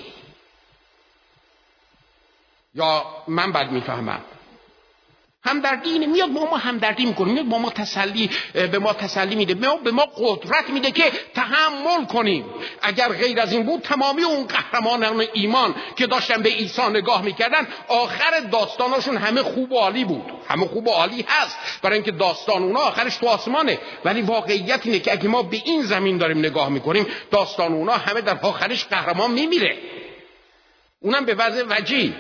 [2.74, 4.20] یا من بد می‌فهمم.
[5.44, 7.33] همدردی اینه میاد با ما همدردی می‌کنه.
[7.33, 9.55] میاد با ما تسلی به ما تسلی میده.
[9.55, 12.44] به ما قدرت میده که تحمل کنیم.
[12.83, 17.68] اگر غیر از این بود تمامی اون قهرمانان ایمان که داشتن به عیسی نگاه می‌کردن
[17.88, 20.33] آخر داستاناشون همه خوب و عالی بود.
[20.48, 21.59] همه خوب و عالی هست.
[21.83, 23.79] برای اینکه داستان اونا آخرش تو آسمانه.
[24.05, 28.20] ولی واقعیت اینه که اگه ما به این زمین داریم نگاه می‌کنیم داستان اونا همه
[28.20, 29.79] در آخرش قهرمان میمیره
[31.00, 32.14] اونم به وضع وجی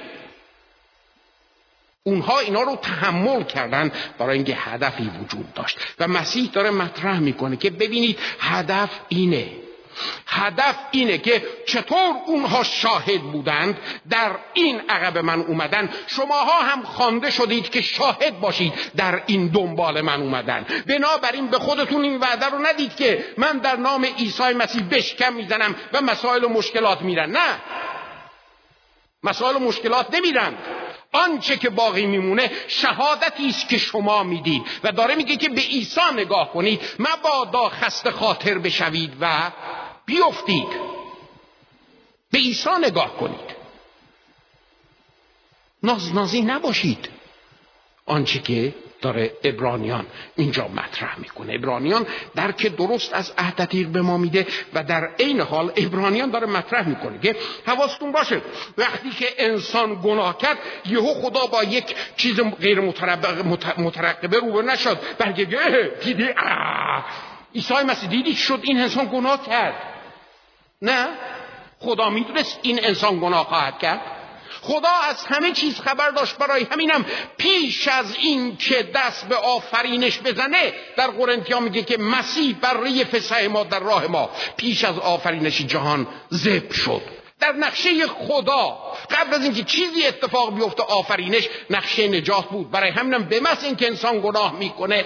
[2.02, 5.78] اونها اینا رو تحمل کردن برای اینکه هدفی وجود داشت.
[5.98, 9.48] و مسیح داره مطرح می‌کنه که ببینید هدف اینه.
[10.26, 13.78] هدف اینه که چطور اونها شاهد بودند
[14.10, 15.90] در این عقب من اومدن.
[16.06, 20.66] شماها هم خوانده شدید که شاهد باشید در این دنبال من اومدن.
[20.86, 25.74] بنابراین به خودتون این وعده رو ندید که من در نام عیسی مسیح بشکم می‌زنم
[25.92, 27.30] و مسائل و مشکلات میرن.
[27.30, 27.60] نه.
[29.22, 30.54] مسائل و مشکلات نمیرن.
[31.12, 34.62] آنچه که باقی میمونه شهادتی است که شما می‌دید.
[34.84, 36.80] و داره میگه که به عیسی نگاه کنید.
[36.98, 39.50] مبادا خسته خاطر بشوید و
[40.06, 40.68] بیفتید.
[42.30, 43.50] به عیسی نگاه کنید.
[45.82, 47.08] ناز نازی نباشید.
[48.06, 51.54] آنچه که داره ابرانیان اینجا مطرح می‌کنه.
[51.54, 56.88] ابرانیان درک درست از عهد به ما میده و در عین حال ابرانیان داره مطرح
[56.88, 57.18] می‌کنه.
[57.18, 57.36] که
[57.66, 58.40] حواستون باشه
[58.78, 62.80] وقتی که انسان گناه کرد یهو خدا با یک چیز غیر
[63.76, 64.98] مترقبه روبه نشد.
[65.18, 65.44] بلکه
[66.04, 66.28] دیدی؟
[67.54, 69.74] عیسی مسیح دیدی شد؟ این انسان گناه کرد.
[70.82, 71.06] نه؟
[71.78, 74.00] خدا می‌دونست این انسان گناه خواهد کرد.
[74.62, 77.04] خدا از همه چیز خبر داشت برای همینم.
[77.38, 83.46] پیش از این که دست به آفرینش بزنه در قرنتیا میگه که مسیح برای فسح
[83.46, 84.30] ما در راه ما.
[84.56, 87.02] پیش از آفرینش جهان زب شد.
[87.40, 88.78] در نقشه خدا
[89.10, 92.70] قبل از اینکه چیزی اتفاق بیفته آفرینش نقشه نجات بود.
[92.70, 95.04] برای همینم به محض اینکه انسان گناه می‌کنه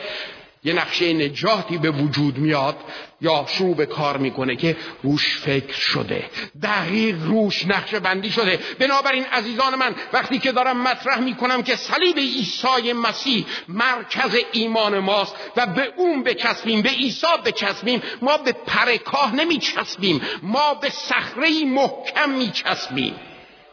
[0.65, 2.77] یه نقشه نجاتی به وجود میاد
[3.21, 6.25] یا شروع به کار می‌کنه که روش فکر شده.
[6.63, 8.59] دقیق روش نقشه بندی شده.
[8.79, 15.37] بنابراین عزیزان من وقتی که دارم مطرح می‌کنم که صلیب عیسی مسیح مرکز ایمان ماست
[15.57, 22.31] و به اون بچسبیم به عیسی بچسبیم ما به پرکاه نمیچسبیم ما به صخره محکم
[22.31, 23.15] میچسبیم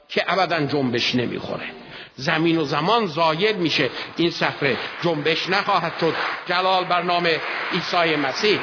[0.10, 1.81] که ابدا جنبش نمی‌خوره.
[2.22, 3.90] زمین و زمان زایر میشه.
[4.16, 6.14] این صفره جنبش نخواهد شد.
[6.48, 7.28] جلال بر نام
[7.74, 8.60] عیسی مسیح.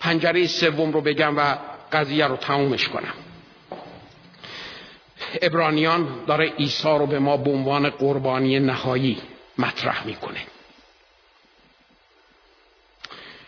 [0.00, 1.56] پنجره سوم رو بگم و
[1.92, 3.14] قضیه رو تمومش کنم.
[5.42, 9.22] ابرانیان داره عیسی رو به ما به عنوان قربانی نهایی
[9.58, 10.40] مطرح می‌کنه.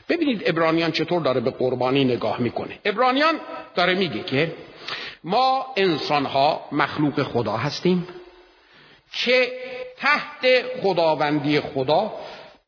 [0.09, 2.79] ببینید ابرانیان چطور داره به قربانی نگاه می‌کنه.
[2.85, 3.40] ابرانیان
[3.75, 4.55] داره میگه که
[5.24, 8.09] ما انسان ها مخلوق خدا هستیم
[9.12, 9.53] که
[9.96, 10.46] تحت
[10.83, 12.12] خداوندی خدا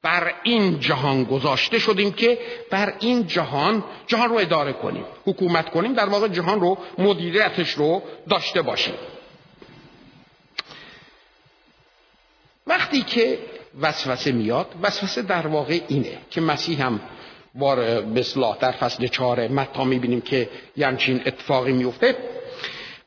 [0.02, 2.38] بر این جهان گذاشته شدیم که
[2.70, 8.02] بر این جهان جهان رو اداره کنیم حکومت کنیم در واقع جهان رو مدیریتش رو
[8.28, 8.94] داشته باشیم.
[12.66, 13.38] وقتی که
[13.80, 17.00] وسوسه میاد وسوسه در واقع اینه که مسیح هم
[17.54, 22.16] بار بسلاح در فصل چهار متا می‌بینیم که یه همچین اتفاقی میفته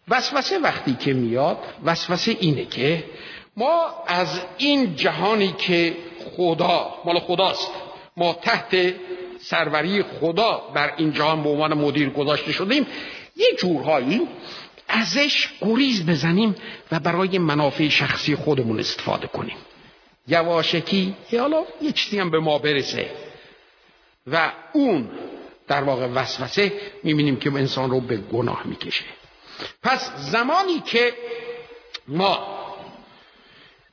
[0.07, 3.03] وسوسه وقتی که میاد وسوسه اینه که
[3.57, 5.95] ما از این جهانی که
[6.37, 7.71] خدا مال خداست
[8.17, 8.93] ما تحت
[9.39, 12.87] سروری خدا بر این جهان به عنوان مدیر گذاشته شدیم
[13.35, 14.21] یه جورهایی
[14.87, 16.55] ازش گریز بزنیم
[16.91, 19.57] و برای منافع شخصی خودمون استفاده کنیم.
[20.27, 23.09] یواشکی حالا یه چیزی هم به ما برسه.
[24.27, 25.09] و اون
[25.67, 26.71] در واقع وسوسه
[27.03, 29.05] می‌بینیم که انسان رو به گناه می‌کشه.
[29.83, 31.13] پس زمانی که
[32.07, 32.63] ما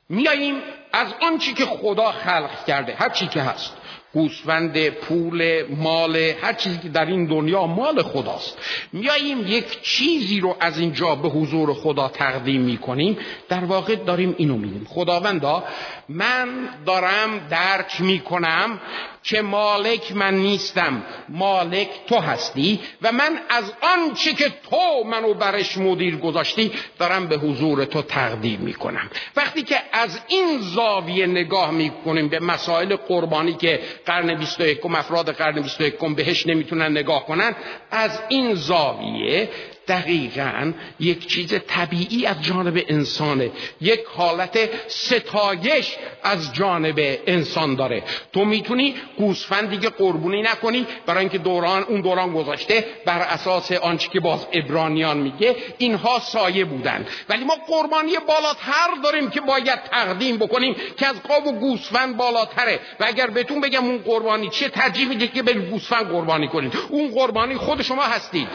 [0.09, 0.55] میاییم
[0.93, 3.77] از آنچه که خدا خلق کرده هر چی که هست
[4.13, 8.57] گوسفند پول مال هر چیزی که در این دنیا مال خداست
[8.93, 13.17] میاییم یک چیزی رو از اینجا به حضور خدا تقدیم می‌کنیم
[13.49, 14.87] در واقع داریم اینو میگیم.
[14.89, 15.63] خداوندا
[16.09, 18.79] من دارم درک می‌کنم
[19.23, 21.03] که مالک من نیستم.
[21.29, 27.37] مالک تو هستی و من از آنچه که تو منو برش مدیر گذاشتی دارم به
[27.37, 29.09] حضور تو تقدیم می‌کنم.
[29.35, 35.61] وقتی که از این زاویه نگاه می‌کنیم به مسائل قربانی که قرن 21 افراد قرن
[35.61, 37.55] 21 بهش نمی‌تونن نگاه کنن
[37.91, 39.49] از این زاویه
[39.87, 43.51] دقیقا یک چیز طبیعی از جانب انسانه.
[43.81, 48.03] یک حالت ستایش از جانب انسان داره.
[48.33, 54.09] تو می‌تونی گوسفند دیگه قربونی نکنی برای اینکه دوران اون دوران گذاشته بر اساس آنچه
[54.09, 57.05] که باز ابرانیان میگه اینها سایه بودن.
[57.29, 62.79] ولی ما قربانی بالاتر داریم که باید تقدیم بکنیم که از قاب و گوسفند بالاتره.
[62.99, 66.73] و اگر بهتون بگم اون قربانی چه ترجیح میده که به گوسفند قربانی کنید.
[66.89, 68.47] اون قربانی خود شما هستید.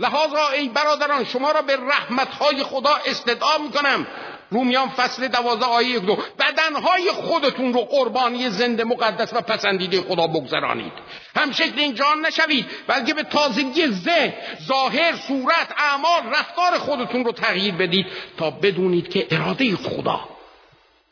[0.00, 4.06] لحاظا ای برادران شما را به رحمتهای خدا استدعا می‌کنم.
[4.50, 10.26] رومیان فصل دوازده آیه یک دو بدنهای خودتون رو قربانی زنده مقدس و پسندیده خدا
[10.26, 10.92] بگذرانید.
[11.36, 14.32] هم شکل این جان نشوید بلکه به تازگی ذهن
[14.66, 18.06] ظاهر صورت اعمال رفتار خودتون رو تغییر بدید
[18.38, 20.20] تا بدونید که اراده خدا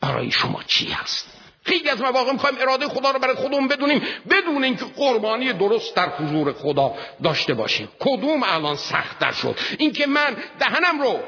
[0.01, 1.38] برای شما چی هست.
[1.69, 6.09] خیلی از مواقع می‌خوایم اراده خدا رو برای خودمون بدونیم بدون اینکه قربانی درست در
[6.09, 6.93] حضور خدا
[7.23, 7.87] داشته باشیم.
[7.99, 11.19] کدوم الان سختتر شد؟ اینکه من دهنم رو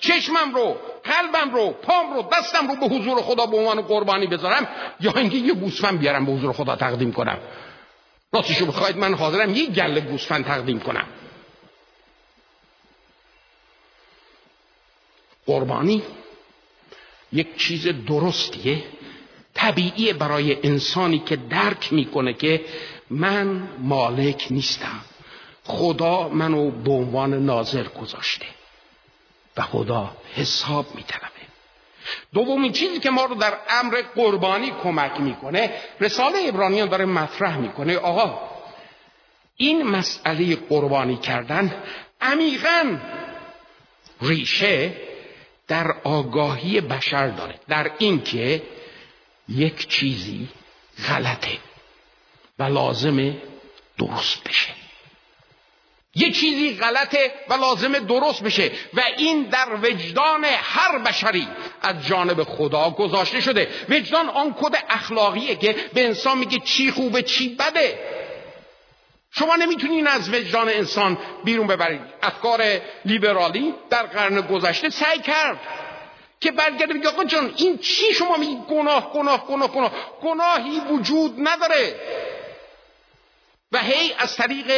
[0.00, 4.68] چشمم رو قلبم رو پام رو دستم رو به حضور خدا به عنوان قربانی بذارم
[5.00, 7.38] یا اینکه یه گوسفند بیارم به حضور خدا تقدیم کنم؟
[8.32, 11.06] راستشو بخواید من حاضرم یه گله گوسفند تقدیم کنم.
[15.46, 16.02] قربانی
[17.32, 18.84] یک چیز درستیه.
[19.54, 22.64] طبیعی برای انسانی که درک می‌کنه که
[23.10, 25.00] من مالک نیستم.
[25.64, 28.46] خدا منو به عنوان ناظر گذاشته
[29.56, 31.24] و خدا حساب میطلبه.
[32.32, 37.96] دومین چیزی که ما رو در امر قربانی کمک می‌کنه رساله ابرانیان داره مطرح می‌کنه.
[37.96, 38.40] آقا
[39.56, 41.82] این مسئله قربانی کردن
[42.20, 42.96] عمیقا
[44.22, 44.92] ریشه
[45.68, 47.60] در آگاهی بشر داره.
[47.68, 48.62] در اینکه
[49.48, 50.48] یک چیزی
[51.08, 51.58] غلطه
[52.58, 53.42] و لازمه
[53.98, 54.68] درست بشه.
[56.14, 61.48] یه چیزی غلطه و لازمه درست بشه و این در وجدان هر بشری
[61.82, 63.68] از جانب خدا گذاشته شده.
[63.88, 67.98] وجدان آن کد اخلاقیه که به انسان میگه چی خوبه چی بده.
[69.30, 75.60] شما نمی‌تونین از وجدان انسان بیرون ببرید افکار لیبرالی در قرن گذشته سعی کرد
[76.44, 79.92] که برگرده بگه آقا جان این چی شما میگی؟ گناه گناه گناه گناه.
[80.22, 81.94] گناهی وجود نداره.
[83.74, 84.72] و هی از طریق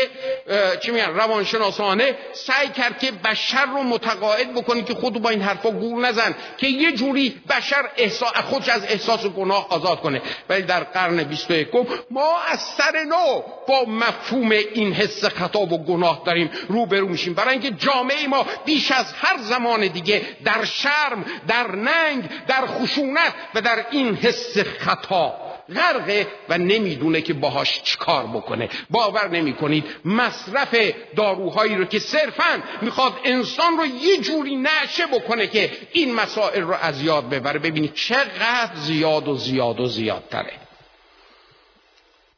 [0.80, 5.70] چی میگن روانشناسانه سعی کرد که بشر رو متقاعد بکنه که خودو با این حرفا
[5.70, 10.22] گول نزن که یه جوری بشر احساس خودش از احساس گناه آزاد کنه.
[10.49, 11.68] ولی در قرن 21
[12.11, 17.34] ما از سر نو با مفهوم این حس خطا و گناه داریم روبرو میشیم.
[17.34, 23.34] برای اینکه جامعه ما بیش از هر زمان دیگه در شرم در ننگ در خشونت
[23.55, 25.45] و در این حس خطا.
[25.75, 28.69] غرقه و نمی‌دونه که باهاش چیکار بکنه.
[28.91, 30.77] باور نمی‌کنید مصرف
[31.17, 36.75] داروهایی رو که صرفا می‌خواد انسان رو یه جوری نشه بکنه که این مسائل رو
[36.75, 37.59] از یاد ببره.
[37.59, 40.53] ببینید چقدر زیاد و زیاد و زیادتره.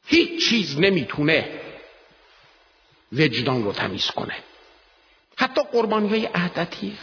[0.06, 1.48] هیچ چیز نمی‌تونه
[3.12, 4.34] وجدان رو تمیز کنه.
[5.36, 6.98] حتی قربانی های عهدتی.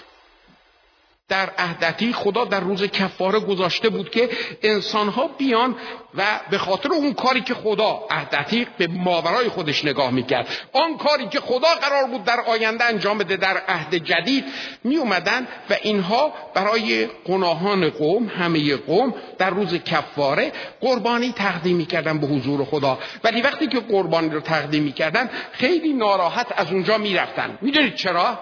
[1.30, 4.30] در عهدتی خدا در روز کفاره گذاشته بود که
[4.64, 5.76] انسانها بیان
[6.16, 10.48] و به خاطر اون کاری که خدا عهدتی به ماورای خودش نگاه می‌کرد.
[10.74, 14.46] آن کاری که خدا قرار بود در آینده انجام بده در عهد جدید
[14.84, 20.52] می اومدن و اینها برای گناهان قوم همه قوم در روز کفاره
[20.82, 23.00] قربانی تقدیم می‌کردن به حضور خدا.
[23.24, 27.58] ولی وقتی که قربانی رو تقدیم می‌کردن خیلی ناراحت از اونجا می‌رفتن.
[27.62, 28.40] می‌دونید چرا؟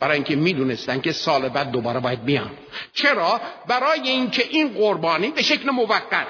[0.00, 2.50] برای اینکه می‌دونستن که سال بعد دوباره باید بیان.
[2.94, 6.26] چرا؟ برای اینکه این قربانی به شکل موقت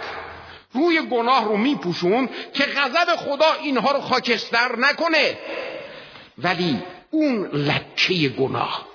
[0.73, 5.39] روی گناه رو میپوشون که غضب خدا اینها رو خاکستر نکنه.
[6.39, 8.90] ولی اون لکه گناه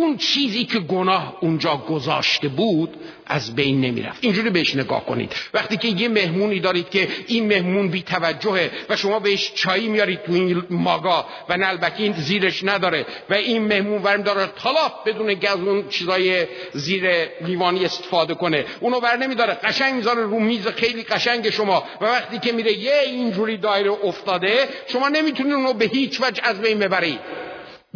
[0.00, 2.94] اون چیزی که گناه اونجا گذاشته بود
[3.26, 4.18] از بین نمی‌رفت.
[4.20, 5.32] اینجوری بهش نگاه کنید.
[5.54, 10.22] وقتی که یه مهمونی دارید که این مهمون بی توجهه و شما بهش چایی میارید
[10.22, 15.52] تو این ماگا و نلبکی زیرش نداره و این مهمون ورم داره طلاق بدون که
[15.52, 18.64] اون چیزای زیر لیوانی استفاده کنه.
[18.80, 19.54] اونو ور نمیداره.
[19.54, 24.68] قشنگ می‌ذاره رو میز خیلی قشنگ شما و وقتی که میره یه اینجوری دایره افتاده
[24.86, 27.20] شما نمی‌تونید اونو به هیچ وجه از بین ببرید.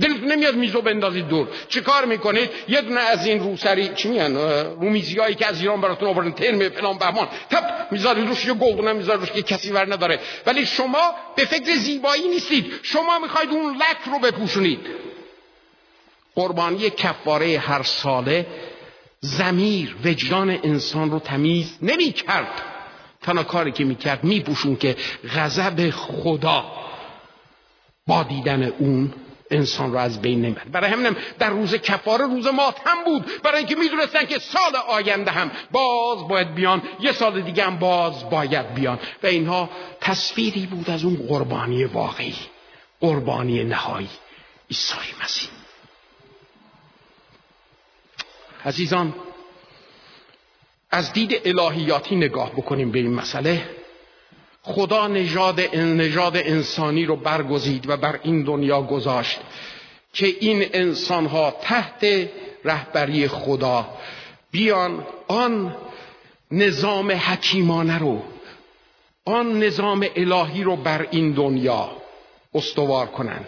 [0.00, 1.48] دلتون نمیاد میزو بندازید دور.
[1.68, 4.36] چه کار می‌کنید؟ یه دونه از این روسری چی میگن؟
[4.80, 7.28] رومیزی هایی که از ایران براتون آوردن ترم فلان بهمان.
[7.50, 10.20] تپ می‌ذارید روش یه گلدونه می‌ذارید روش که کسی ور نداره.
[10.46, 12.72] ولی شما به فکر زیبایی نیستید.
[12.82, 14.80] شما می‌خواید اون لک رو بپوشونید.
[16.34, 18.46] قربانی کفاره هر ساله
[19.20, 22.62] زمیر وجدان انسان رو تمیز نمی‌کرد.
[23.22, 24.96] تنها کاری که می‌کرد میپوشون که
[25.36, 26.64] غضب خدا
[28.06, 29.12] با دیدن اون
[29.54, 30.64] انسان رو از بین نمی‌بره.
[30.64, 33.42] برای همینم در روز کفاره روز ماتم بود.
[33.42, 35.50] برای اینکه می‌دونستن که سال آینده هم.
[35.70, 36.82] باز باید بیان.
[37.00, 38.98] یه سال دیگه هم باز باید بیان.
[39.22, 42.34] و اینها تصویری بود از اون قربانی واقعی.
[43.00, 44.08] قربانی نهایی
[44.70, 44.94] عیسی
[45.24, 45.48] مسیح.
[48.64, 49.14] عزیزان
[50.90, 53.68] از دید الهیاتی نگاه بکنیم به این مسئله.
[54.66, 59.40] خدا نژاد نژاد انسانی رو برگزید و بر این دنیا گذاشت
[60.12, 62.06] که این انسان ها تحت
[62.64, 63.86] رهبری خدا
[64.50, 65.76] بیان آن
[66.50, 68.22] نظام حکیمانه رو
[69.24, 71.90] آن نظام الهی رو بر این دنیا
[72.54, 73.46] استوار کنند.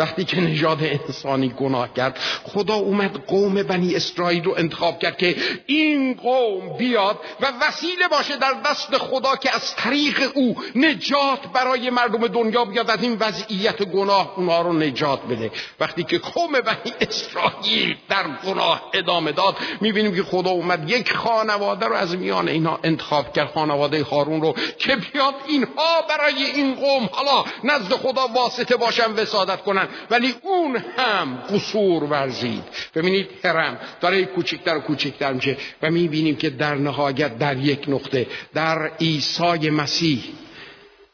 [0.00, 5.36] وقتی که نژاد انسانی گناه کرد خدا اومد قوم بنی اسرائیل رو انتخاب کرد که
[5.66, 11.90] این قوم بیاد و وسیله باشه در دست خدا که از طریق او نجات برای
[11.90, 15.50] مردم دنیا بیاد از این وضعیت گناه اونها رو نجات بده.
[15.80, 21.86] وقتی که قوم بنی اسرائیل در گناه ادامه داد می‌بینیم که خدا اومد یک خانواده
[21.86, 23.50] رو از میان اینها انتخاب کرد.
[23.54, 29.62] خانواده هارون رو که بیاد اینها برای این قوم حالا نزد خدا واسطه باشن وسادت
[29.62, 29.88] کنن.
[30.10, 32.62] ولی اون هم قصور ورزید.
[32.94, 38.26] ببینید هرم داره کوچکتر و کوچکتر میشه و می‌بینیم که در نهایت در یک نقطه
[38.54, 40.22] در عیسی مسیح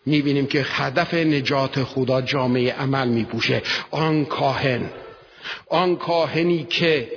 [0.07, 3.63] می‌بینیم که هدف نجات خدا جامعه عمل میپوشه.
[3.91, 4.91] آن کاهن
[5.69, 7.09] آن کاهنی که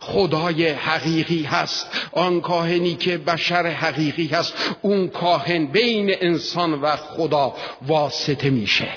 [0.00, 7.54] خدای حقیقی هست آن کاهنی که بشر حقیقی هست اون کاهن بین انسان و خدا
[7.86, 8.88] واسطه میشه.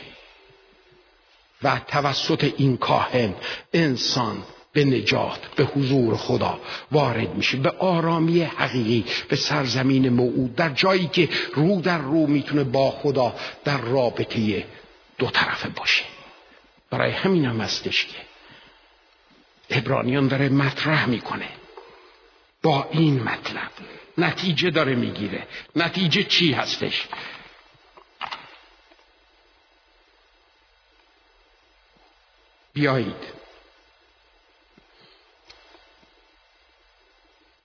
[1.64, 3.34] و توسط این کاهن
[3.74, 4.44] انسان
[4.74, 6.60] به نجات به حضور خدا
[6.92, 12.64] وارد میشه به آرامی حقیقی به سرزمین موعود در جایی که رو در رو می‌تونه
[12.64, 14.66] با خدا در رابطه
[15.18, 16.04] دو طرفه باشه.
[16.90, 18.18] برای همین هم هستش که
[19.70, 21.50] ابرانیان داره مطرح می‌کنه.
[22.62, 23.72] با این مطلب
[24.18, 25.48] نتیجه داره می‌گیره.
[25.76, 27.08] نتیجه چی هستش؟
[32.74, 33.44] بیایید.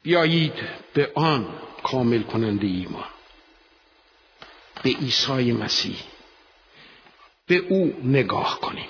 [0.02, 0.54] بیایید
[0.94, 3.08] به آن کامل کننده ایمان
[4.82, 5.98] به عیسی مسیح.
[7.46, 8.88] به او نگاه کنیم.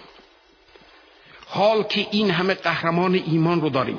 [1.46, 3.98] حال که این همه قهرمان ایمان رو داریم.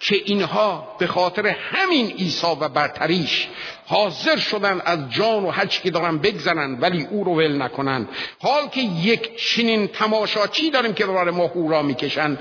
[0.00, 3.48] که اینها به خاطر همین عیسی و برتریش
[3.86, 8.08] حاضر شدن از جان و حج که دارن بگذنن ولی او رو ول نکنن.
[8.42, 12.38] حال که یک چنین تماشاچی داریم که برای ما هورا می‌کشند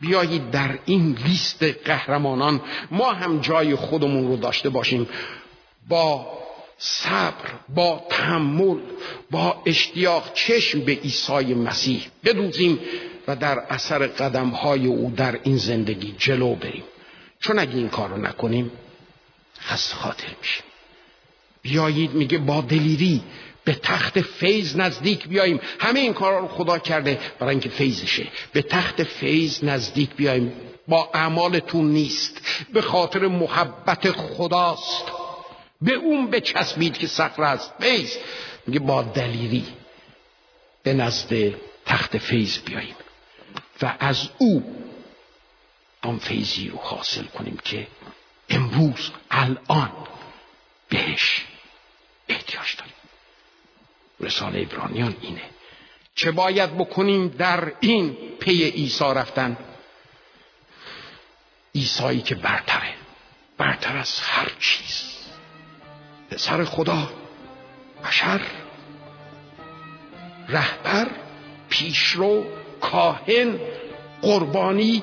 [0.00, 5.08] بیایید در این لیست قهرمانان ما هم جای خودمون رو داشته باشیم.
[5.88, 6.26] با
[6.78, 8.78] صبر با تحمل
[9.30, 12.78] با اشتیاق چشم به عیسی مسیح بدوزیم
[13.28, 16.82] و در اثر قدم های او در این زندگی جلو بریم.
[17.42, 18.70] چون اگه این کار رو نکنیم
[19.60, 20.64] خست خاطر میشیم
[21.62, 23.22] بیایید میگه با دلیری
[23.64, 25.60] به تخت فیض نزدیک بیاییم.
[25.78, 28.26] همه این کارا رو خدا کرده برای اینکه فیضشه.
[28.52, 30.52] به تخت فیض نزدیک بیاییم.
[30.88, 32.40] با اعمالتون نیست.
[32.72, 35.04] به خاطر محبت خداست.
[35.82, 38.16] به اون بچسبید که سفر است فیض.
[38.66, 39.64] میگه با دلیری
[40.82, 41.54] به نزد
[41.86, 42.96] تخت فیض بیاییم.
[43.82, 44.81] و از او
[46.02, 47.86] آن فیضی رو حاصل کنیم که
[48.48, 49.92] امروز الان
[50.88, 51.44] بهش
[52.28, 52.94] احتیاج داریم.
[54.20, 55.42] رساله ابرانیان اینه.
[56.14, 59.56] چه باید بکنیم در این پی عیسی رفتن؟
[61.74, 62.94] عیسایی که برتره.
[63.58, 65.12] برتر از هر چیز.
[66.30, 67.10] پسر خدا
[68.04, 68.40] بشر
[70.48, 71.10] رهبر
[71.68, 72.44] پیشرو
[72.80, 73.60] کاهن
[74.22, 75.02] قربانی